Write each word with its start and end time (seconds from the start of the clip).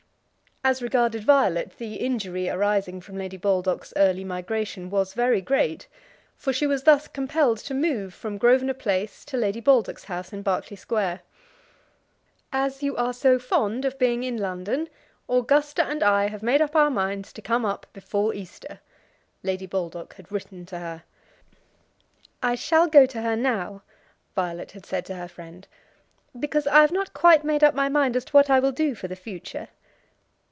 As 0.63 0.79
regarded 0.79 1.23
Violet, 1.23 1.79
the 1.79 1.95
injury 1.95 2.47
arising 2.47 3.01
from 3.01 3.17
Lady 3.17 3.35
Baldock's 3.35 3.93
early 3.97 4.23
migration 4.23 4.91
was 4.91 5.15
very 5.15 5.41
great, 5.41 5.87
for 6.37 6.53
she 6.53 6.67
was 6.67 6.83
thus 6.83 7.07
compelled 7.07 7.57
to 7.57 7.73
move 7.73 8.13
from 8.13 8.37
Grosvenor 8.37 8.75
Place 8.75 9.25
to 9.25 9.37
Lady 9.37 9.59
Baldock's 9.59 10.03
house 10.03 10.31
in 10.31 10.43
Berkeley 10.43 10.77
Square. 10.77 11.21
"As 12.53 12.83
you 12.83 12.95
are 12.95 13.11
so 13.11 13.39
fond 13.39 13.85
of 13.85 13.97
being 13.97 14.21
in 14.23 14.37
London, 14.37 14.87
Augusta 15.27 15.83
and 15.83 16.03
I 16.03 16.27
have 16.27 16.43
made 16.43 16.61
up 16.61 16.75
our 16.75 16.91
minds 16.91 17.33
to 17.33 17.41
come 17.41 17.65
up 17.65 17.87
before 17.91 18.31
Easter," 18.35 18.81
Lady 19.41 19.65
Baldock 19.65 20.13
had 20.13 20.31
written 20.31 20.67
to 20.67 20.77
her. 20.77 21.03
"I 22.43 22.53
shall 22.53 22.85
go 22.85 23.07
to 23.07 23.23
her 23.23 23.35
now," 23.35 23.81
Violet 24.35 24.73
had 24.73 24.85
said 24.85 25.05
to 25.05 25.15
her 25.15 25.27
friend, 25.27 25.67
"because 26.39 26.67
I 26.67 26.81
have 26.81 26.91
not 26.91 27.15
quite 27.15 27.43
made 27.43 27.63
up 27.63 27.73
my 27.73 27.89
mind 27.89 28.15
as 28.15 28.25
to 28.25 28.31
what 28.33 28.51
I 28.51 28.59
will 28.59 28.71
do 28.71 28.93
for 28.93 29.07
the 29.07 29.15
future." 29.15 29.69